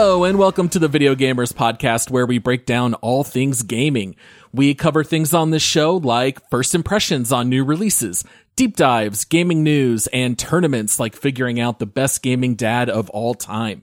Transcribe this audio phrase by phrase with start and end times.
[0.00, 4.14] Hello, and welcome to the Video Gamers Podcast, where we break down all things gaming.
[4.52, 8.22] We cover things on this show like first impressions on new releases,
[8.54, 13.34] deep dives, gaming news, and tournaments like figuring out the best gaming dad of all
[13.34, 13.82] time.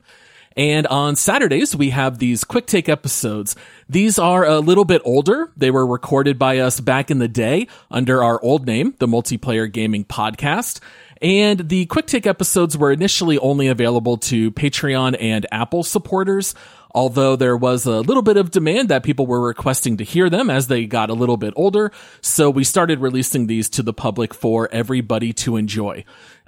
[0.56, 3.58] And on Saturdays, we have these quick take episodes.
[3.90, 5.52] These are a little bit older.
[5.58, 9.70] They were recorded by us back in the day under our old name, the Multiplayer
[9.70, 10.80] Gaming Podcast.
[11.22, 16.54] And the quick take episodes were initially only available to Patreon and Apple supporters,
[16.94, 20.50] although there was a little bit of demand that people were requesting to hear them
[20.50, 21.92] as they got a little bit older.
[22.22, 26.06] So we started releasing these to the public for everybody to enjoy.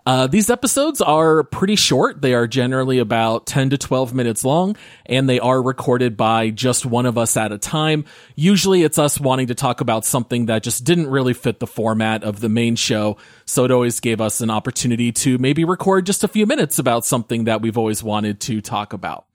[0.08, 2.22] Uh, these episodes are pretty short.
[2.22, 6.86] They are generally about 10 to 12 minutes long, and they are recorded by just
[6.86, 8.06] one of us at a time.
[8.34, 12.24] Usually it's us wanting to talk about something that just didn't really fit the format
[12.24, 13.18] of the main show.
[13.44, 17.04] So it always gave us an opportunity to maybe record just a few minutes about
[17.04, 19.26] something that we've always wanted to talk about.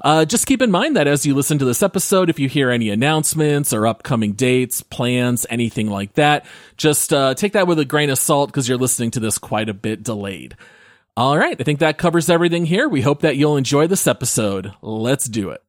[0.00, 2.70] Uh, just keep in mind that as you listen to this episode, if you hear
[2.70, 6.44] any announcements or upcoming dates, plans, anything like that,
[6.76, 9.68] just uh, take that with a grain of salt because you're listening to this quite
[9.68, 10.56] a bit delayed.
[11.16, 12.88] All right, I think that covers everything here.
[12.88, 14.72] We hope that you'll enjoy this episode.
[14.80, 15.62] Let's do it.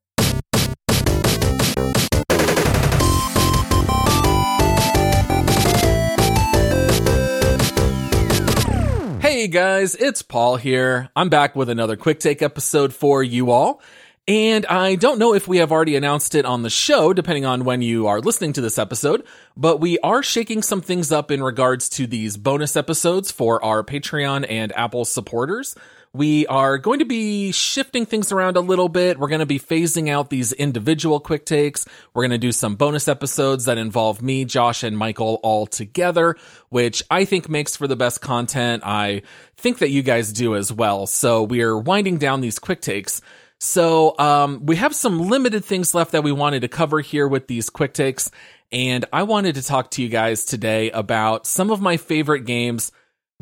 [9.43, 11.09] Hey guys, it's Paul here.
[11.17, 13.81] I'm back with another quick take episode for you all.
[14.25, 17.65] And I don't know if we have already announced it on the show, depending on
[17.65, 19.25] when you are listening to this episode,
[19.57, 23.83] but we are shaking some things up in regards to these bonus episodes for our
[23.83, 25.75] Patreon and Apple supporters.
[26.15, 29.17] We are going to be shifting things around a little bit.
[29.17, 31.87] We're going to be phasing out these individual quick takes.
[32.13, 36.35] We're going to do some bonus episodes that involve me, Josh, and Michael all together,
[36.69, 38.83] which I think makes for the best content.
[38.85, 39.23] I
[39.57, 41.07] think that you guys do as well.
[41.07, 43.19] So we are winding down these quick takes.
[43.57, 47.47] So um, we have some limited things left that we wanted to cover here with
[47.47, 48.29] these quick takes,
[48.71, 52.91] and I wanted to talk to you guys today about some of my favorite games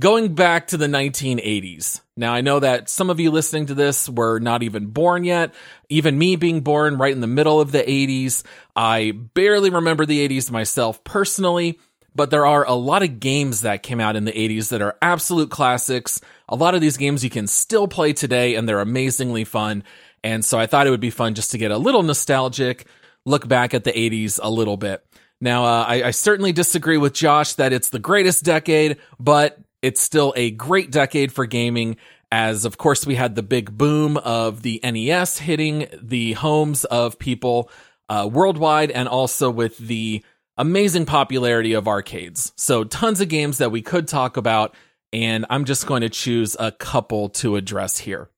[0.02, 2.02] going back to the 1980s.
[2.18, 5.54] Now I know that some of you listening to this were not even born yet.
[5.88, 8.44] Even me being born right in the middle of the 80s,
[8.76, 11.80] I barely remember the 80s myself personally
[12.14, 14.98] but there are a lot of games that came out in the 80s that are
[15.02, 16.20] absolute classics.
[16.50, 19.84] A lot of these games you can still play today and they're amazingly fun.
[20.24, 22.86] And so I thought it would be fun just to get a little nostalgic,
[23.26, 25.06] look back at the 80s a little bit.
[25.40, 30.02] Now, uh, I, I certainly disagree with Josh that it's the greatest decade, but it's
[30.02, 31.98] still a great decade for gaming.
[32.32, 37.20] As of course, we had the big boom of the NES hitting the homes of
[37.20, 37.70] people
[38.10, 40.24] uh, worldwide, and also with the
[40.58, 42.52] amazing popularity of arcades.
[42.58, 44.76] So, tons of games that we could talk about,
[45.14, 48.30] and I'm just going to choose a couple to address here.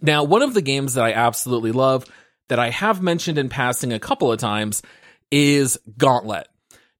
[0.00, 2.06] Now, one of the games that I absolutely love
[2.48, 4.82] that I have mentioned in passing a couple of times
[5.30, 6.48] is Gauntlet.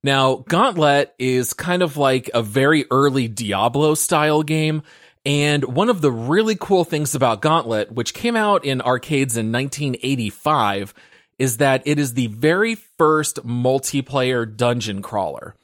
[0.02, 4.82] Now, Gauntlet is kind of like a very early Diablo style game.
[5.26, 9.52] And one of the really cool things about Gauntlet, which came out in arcades in
[9.52, 10.94] 1985,
[11.38, 15.54] is that it is the very first multiplayer dungeon crawler.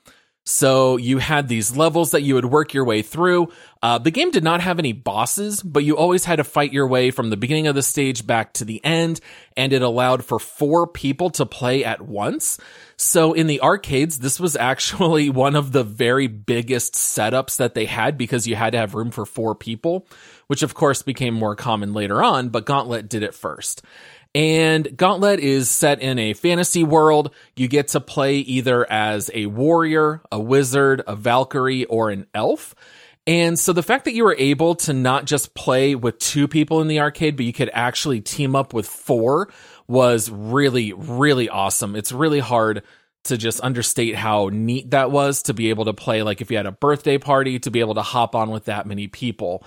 [0.48, 3.48] So you had these levels that you would work your way through.
[3.82, 6.86] Uh, the game did not have any bosses, but you always had to fight your
[6.86, 9.20] way from the beginning of the stage back to the end,
[9.56, 12.58] and it allowed for four people to play at once.
[12.96, 17.86] So in the arcades, this was actually one of the very biggest setups that they
[17.86, 20.06] had because you had to have room for four people,
[20.46, 23.82] which of course became more common later on, but Gauntlet did it first.
[24.36, 27.34] And Gauntlet is set in a fantasy world.
[27.56, 32.74] You get to play either as a warrior, a wizard, a Valkyrie, or an elf.
[33.26, 36.82] And so the fact that you were able to not just play with two people
[36.82, 39.50] in the arcade, but you could actually team up with four
[39.88, 41.96] was really, really awesome.
[41.96, 42.82] It's really hard
[43.24, 46.58] to just understate how neat that was to be able to play like if you
[46.58, 49.64] had a birthday party to be able to hop on with that many people.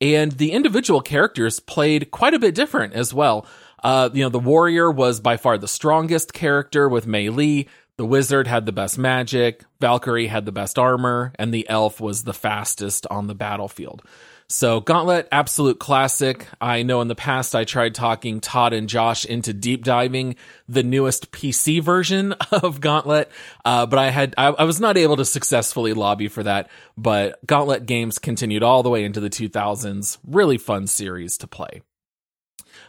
[0.00, 3.46] And the individual characters played quite a bit different as well.
[3.82, 7.66] Uh, you know, the warrior was by far the strongest character with melee.
[7.96, 9.64] The wizard had the best magic.
[9.80, 14.02] Valkyrie had the best armor, and the elf was the fastest on the battlefield.
[14.50, 16.46] So Gauntlet, absolute classic.
[16.58, 20.36] I know in the past I tried talking Todd and Josh into deep diving
[20.66, 23.30] the newest PC version of Gauntlet,
[23.66, 26.70] uh, but I had I, I, was not able to successfully lobby for that.
[26.96, 30.16] But Gauntlet games continued all the way into the 2000s.
[30.26, 31.82] Really fun series to play.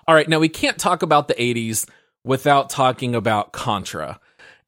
[0.08, 1.88] All right, now we can't talk about the 80s
[2.24, 4.20] without talking about Contra.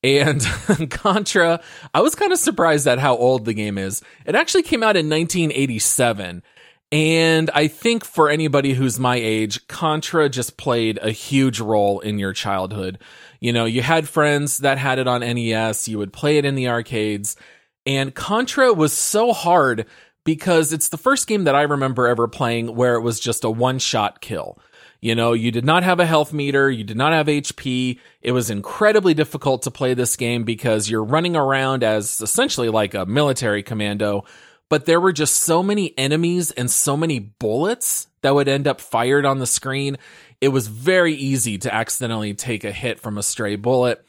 [0.04, 0.42] And
[0.90, 1.62] Contra,
[1.94, 4.02] I was kind of surprised at how old the game is.
[4.26, 6.44] It actually came out in 1987.
[6.92, 12.20] And I think for anybody who's my age, Contra just played a huge role in
[12.20, 13.00] your childhood.
[13.40, 16.56] You know, you had friends that had it on NES, you would play it in
[16.56, 17.38] the arcades,
[17.86, 19.86] and Contra was so hard
[20.26, 23.50] because it's the first game that I remember ever playing where it was just a
[23.50, 24.60] one shot kill.
[25.02, 28.00] You know, you did not have a health meter, you did not have HP.
[28.22, 32.94] It was incredibly difficult to play this game because you're running around as essentially like
[32.94, 34.26] a military commando,
[34.70, 38.80] but there were just so many enemies and so many bullets that would end up
[38.80, 39.98] fired on the screen.
[40.40, 44.06] It was very easy to accidentally take a hit from a stray bullet.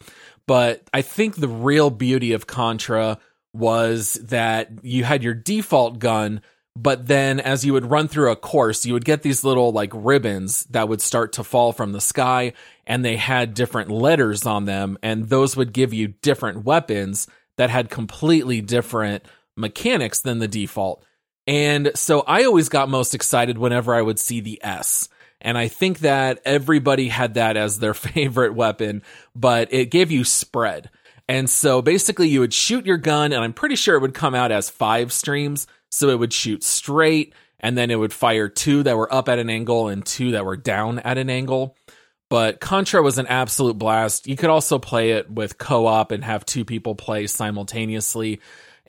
[0.46, 3.18] But I think the real beauty of Contra
[3.54, 6.42] was that you had your default gun,
[6.74, 9.90] but then as you would run through a course, you would get these little like
[9.94, 12.54] ribbons that would start to fall from the sky
[12.86, 17.26] and they had different letters on them and those would give you different weapons
[17.56, 19.24] that had completely different
[19.56, 21.04] mechanics than the default.
[21.46, 25.08] And so I always got most excited whenever I would see the S.
[25.40, 29.02] And I think that everybody had that as their favorite weapon,
[29.34, 30.88] but it gave you spread.
[31.28, 34.34] And so basically you would shoot your gun and I'm pretty sure it would come
[34.34, 35.66] out as five streams.
[35.92, 39.38] So it would shoot straight and then it would fire two that were up at
[39.38, 41.76] an angle and two that were down at an angle.
[42.28, 44.26] But Contra was an absolute blast.
[44.26, 48.40] You could also play it with co op and have two people play simultaneously.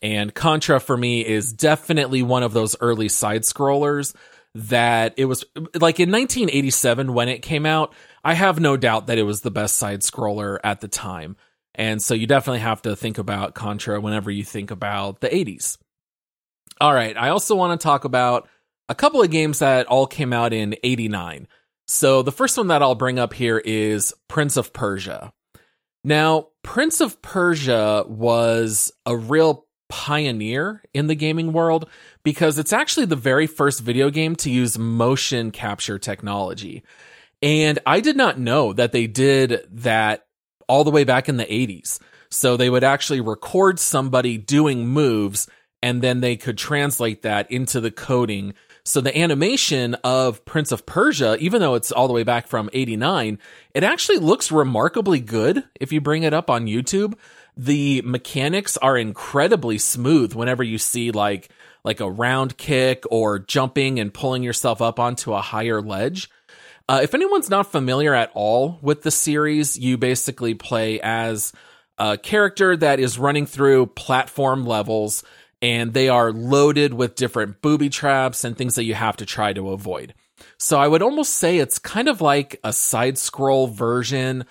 [0.01, 4.15] And Contra for me is definitely one of those early side scrollers
[4.55, 7.93] that it was like in 1987 when it came out.
[8.23, 11.35] I have no doubt that it was the best side scroller at the time.
[11.75, 15.77] And so you definitely have to think about Contra whenever you think about the 80s.
[16.81, 17.15] All right.
[17.17, 18.49] I also want to talk about
[18.89, 21.47] a couple of games that all came out in 89.
[21.87, 25.33] So the first one that I'll bring up here is Prince of Persia.
[26.03, 31.87] Now, Prince of Persia was a real pioneer in the gaming world
[32.23, 36.83] because it's actually the very first video game to use motion capture technology.
[37.41, 40.25] And I did not know that they did that
[40.67, 41.99] all the way back in the 80s.
[42.31, 45.47] So they would actually record somebody doing moves
[45.83, 48.53] and then they could translate that into the coding.
[48.85, 52.69] So the animation of Prince of Persia, even though it's all the way back from
[52.71, 53.37] 89,
[53.73, 57.15] it actually looks remarkably good if you bring it up on YouTube.
[57.57, 61.49] The mechanics are incredibly smooth whenever you see like
[61.83, 66.29] like a round kick or jumping and pulling yourself up onto a higher ledge.
[66.87, 71.51] Uh, if anyone's not familiar at all with the series, you basically play as
[71.97, 75.25] a character that is running through platform levels
[75.63, 79.53] and they are loaded with different booby traps and things that you have to try
[79.53, 80.13] to avoid.
[80.59, 84.43] So I would almost say it's kind of like a side scroll version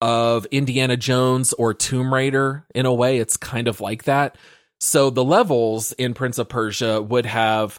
[0.00, 3.18] of Indiana Jones or Tomb Raider in a way.
[3.18, 4.38] It's kind of like that.
[4.80, 7.78] So the levels in Prince of Persia would have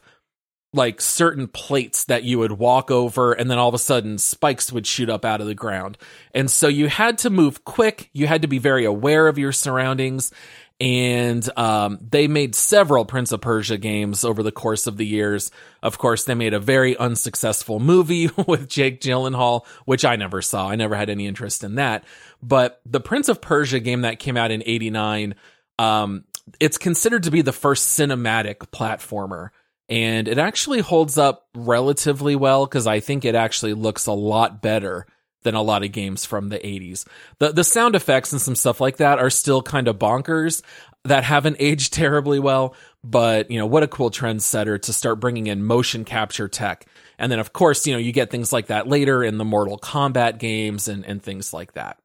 [0.72, 4.72] like certain plates that you would walk over and then all of a sudden spikes
[4.72, 5.98] would shoot up out of the ground.
[6.36, 8.10] And so you had to move quick.
[8.14, 10.32] You had to be very aware of your surroundings
[10.80, 15.52] and um, they made several Prince of Persia games over the course of the years.
[15.82, 20.70] Of course, they made a very unsuccessful movie with Jake Gyllenhaal, which I never saw.
[20.70, 22.04] I never had any interest in that.
[22.44, 25.36] But the Prince of Persia game that came out in '89,
[25.80, 26.26] um,
[26.60, 29.50] it's considered to be the first cinematic platformer.
[29.88, 34.62] And it actually holds up relatively well because I think it actually looks a lot
[34.62, 35.06] better
[35.46, 37.06] than a lot of games from the 80s.
[37.40, 40.62] The the sound effects and some stuff like that are still kind of bonkers
[41.06, 45.48] that haven't aged terribly well, but you know, what a cool trendsetter to start bringing
[45.48, 46.86] in motion capture tech.
[47.18, 49.80] And then of course, you know, you get things like that later in the Mortal
[49.80, 51.98] Kombat games and, and things like that.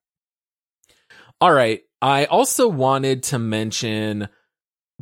[1.41, 1.83] All right.
[2.03, 4.29] I also wanted to mention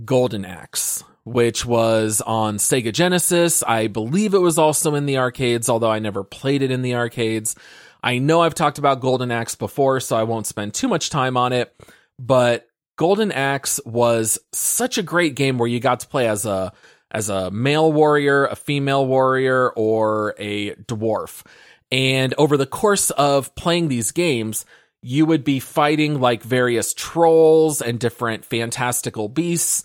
[0.05, 3.63] Golden Axe, which was on Sega Genesis.
[3.63, 6.95] I believe it was also in the arcades, although I never played it in the
[6.95, 7.55] arcades.
[8.03, 11.37] I know I've talked about Golden Axe before, so I won't spend too much time
[11.37, 11.75] on it,
[12.19, 16.73] but Golden Axe was such a great game where you got to play as a
[17.11, 21.43] as a male warrior, a female warrior, or a dwarf.
[21.91, 24.67] And over the course of playing these games,
[25.01, 29.85] you would be fighting like various trolls and different fantastical beasts.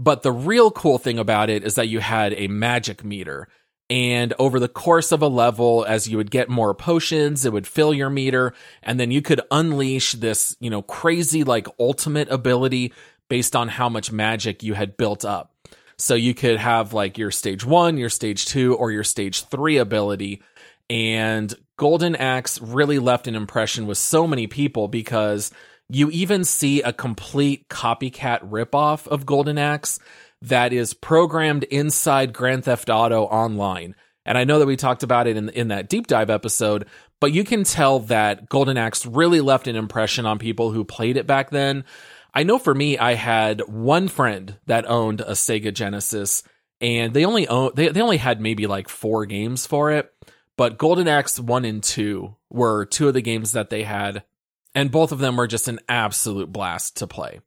[0.00, 3.48] But the real cool thing about it is that you had a magic meter.
[3.90, 7.66] And over the course of a level, as you would get more potions, it would
[7.66, 8.54] fill your meter.
[8.82, 12.94] And then you could unleash this, you know, crazy like ultimate ability
[13.28, 15.52] based on how much magic you had built up.
[15.98, 19.76] So you could have like your stage one, your stage two, or your stage three
[19.76, 20.42] ability.
[20.88, 25.52] And Golden Axe really left an impression with so many people because
[25.90, 29.98] you even see a complete copycat ripoff of Golden Axe
[30.42, 33.94] that is programmed inside Grand Theft Auto Online.
[34.24, 36.86] And I know that we talked about it in in that deep dive episode,
[37.20, 41.16] but you can tell that Golden Axe really left an impression on people who played
[41.16, 41.84] it back then.
[42.32, 46.42] I know for me, I had one friend that owned a Sega Genesis,
[46.80, 50.12] and they only own they they only had maybe like four games for it.
[50.56, 54.22] But Golden Axe one and two were two of the games that they had,
[54.74, 57.40] and both of them were just an absolute blast to play.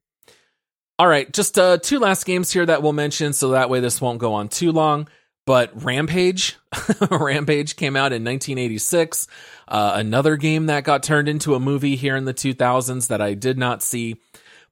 [1.00, 4.00] All right, just uh, two last games here that we'll mention, so that way this
[4.00, 5.08] won't go on too long.
[5.46, 6.56] But Rampage,
[7.12, 9.28] Rampage came out in 1986.
[9.68, 13.34] Uh, another game that got turned into a movie here in the 2000s that I
[13.34, 14.16] did not see.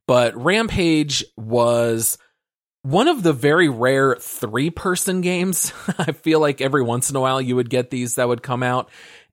[0.07, 2.17] But Rampage was
[2.83, 5.73] one of the very rare three person games.
[5.97, 8.63] I feel like every once in a while you would get these that would come
[8.63, 8.89] out.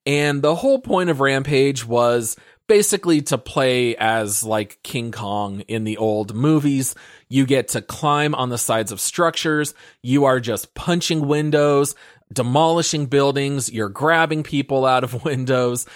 [0.06, 2.36] And the whole point of Rampage was
[2.68, 6.94] basically to play as like King Kong in the old movies.
[7.28, 9.74] You get to climb on the sides of structures.
[10.02, 11.94] You are just punching windows,
[12.32, 13.72] demolishing buildings.
[13.72, 15.86] You're grabbing people out of windows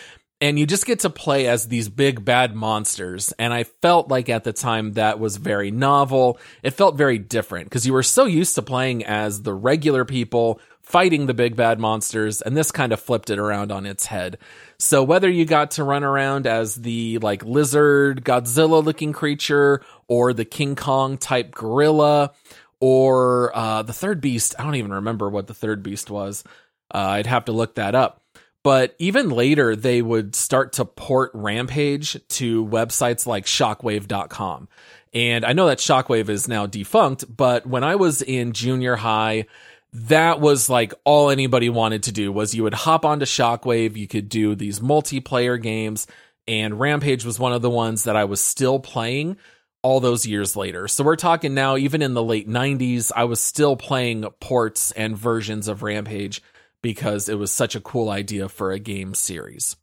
[0.42, 3.32] and you just get to play as these big bad monsters.
[3.38, 6.40] And I felt like at the time that was very novel.
[6.64, 10.60] It felt very different because you were so used to playing as the regular people
[10.82, 14.38] fighting the big bad monsters, and this kind of flipped it around on its head.
[14.78, 20.32] So whether you got to run around as the like lizard Godzilla looking creature or
[20.32, 22.32] the King Kong type gorilla
[22.80, 26.44] or uh, the third beast, I don't even remember what the third beast was.
[26.92, 28.22] Uh, I'd have to look that up.
[28.64, 34.68] But even later, they would start to port Rampage to websites like shockwave.com.
[35.14, 39.46] And I know that Shockwave is now defunct, but when I was in junior high,
[39.92, 44.08] that was like all anybody wanted to do was you would hop onto Shockwave, you
[44.08, 46.06] could do these multiplayer games,
[46.48, 49.36] and Rampage was one of the ones that I was still playing
[49.82, 50.88] all those years later.
[50.88, 55.16] So we're talking now, even in the late 90s, I was still playing ports and
[55.16, 56.42] versions of Rampage
[56.82, 59.76] because it was such a cool idea for a game series.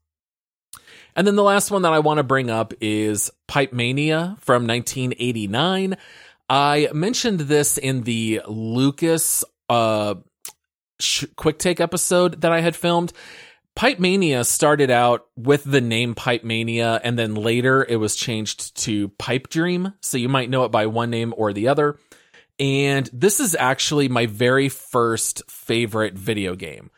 [1.15, 4.67] And then the last one that I want to bring up is Pipe Mania from
[4.67, 5.97] 1989.
[6.49, 10.15] I mentioned this in the Lucas uh,
[10.99, 13.13] sh- quick take episode that I had filmed.
[13.75, 18.75] Pipe Mania started out with the name Pipe Mania, and then later it was changed
[18.83, 19.93] to Pipe Dream.
[20.01, 21.97] So you might know it by one name or the other.
[22.59, 26.91] And this is actually my very first favorite video game.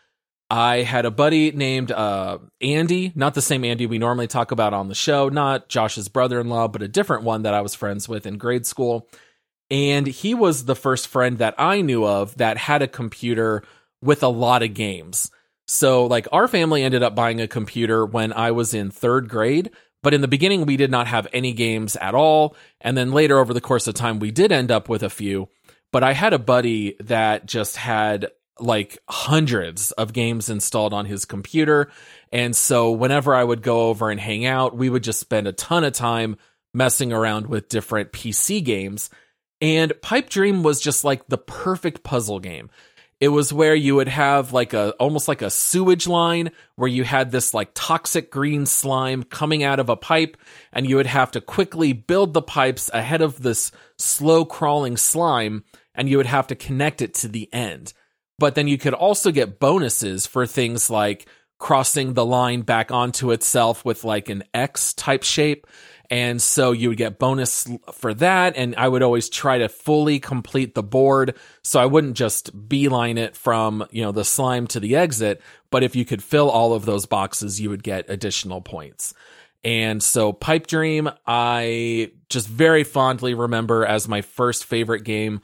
[0.50, 4.74] I had a buddy named uh, Andy, not the same Andy we normally talk about
[4.74, 7.74] on the show, not Josh's brother in law, but a different one that I was
[7.74, 9.08] friends with in grade school.
[9.72, 13.64] And he was the first friend that I knew of that had a computer
[14.02, 15.32] with a lot of games.
[15.66, 19.72] So, like, our family ended up buying a computer when I was in third grade,
[20.04, 22.58] but in the beginning, we did not have any games at all.
[22.82, 25.48] And then later, over the course of time, we did end up with a few.
[25.94, 28.28] But I had a buddy that just had
[28.60, 31.90] like hundreds of games installed on his computer.
[32.34, 35.54] And so, whenever I would go over and hang out, we would just spend a
[35.54, 36.36] ton of time
[36.74, 39.10] messing around with different PC games.
[39.62, 42.70] And Pipe Dream was just like the perfect puzzle game.
[43.20, 47.04] It was where you would have like a almost like a sewage line where you
[47.04, 50.38] had this like toxic green slime coming out of a pipe
[50.74, 55.64] and you would have to quickly build the pipes ahead of this slow crawling slime
[55.94, 57.94] and you would have to connect it to the end.
[58.40, 61.28] But then you could also get bonuses for things like
[61.60, 65.68] crossing the line back onto itself with like an X type shape
[66.12, 68.58] And so you would get bonus for that.
[68.58, 71.38] And I would always try to fully complete the board.
[71.64, 75.42] So I wouldn't just beeline it from, you know, the slime to the exit.
[75.70, 79.14] But if you could fill all of those boxes, you would get additional points.
[79.64, 85.40] And so Pipe Dream, I just very fondly remember as my first favorite game.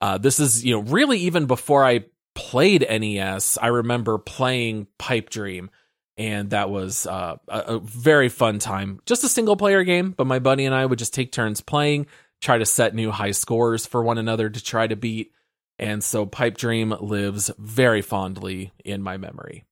[0.00, 5.30] Uh, this is, you know, really even before I played NES, I remember playing Pipe
[5.30, 5.70] Dream
[6.18, 9.00] and that was uh, a, a, very fun time.
[9.06, 12.06] Just a single player game, but my buddy and I would just take turns playing,
[12.40, 15.32] try to set new high scores for one another to try to beat.
[15.78, 19.64] And so Pipe Dream lives very fondly in my memory.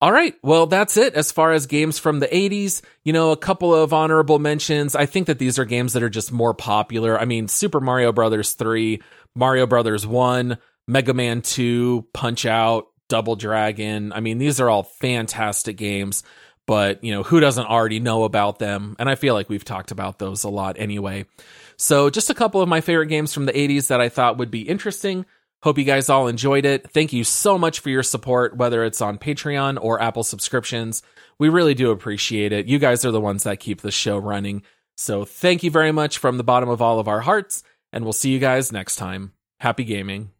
[0.00, 0.34] All right.
[0.42, 2.82] Well, that's it as far as games from the 80s.
[3.04, 4.96] You know, a couple of honorable mentions.
[4.96, 7.18] I think that these are games that are just more popular.
[7.18, 9.00] I mean, Super Mario Brothers 3,
[9.36, 10.58] Mario Brothers 1,
[10.88, 14.12] Mega Man 2, Punch Out, Double Dragon.
[14.12, 16.22] I mean, these are all fantastic games,
[16.66, 18.96] but you know, who doesn't already know about them?
[18.98, 21.26] And I feel like we've talked about those a lot anyway.
[21.76, 24.50] So just a couple of my favorite games from the 80s that I thought would
[24.50, 25.26] be interesting.
[25.62, 26.90] Hope you guys all enjoyed it.
[26.90, 31.02] Thank you so much for your support, whether it's on Patreon or Apple subscriptions.
[31.38, 32.66] We really do appreciate it.
[32.66, 34.62] You guys are the ones that keep the show running.
[34.96, 38.12] So thank you very much from the bottom of all of our hearts, and we'll
[38.12, 39.32] see you guys next time.
[39.58, 40.33] Happy gaming.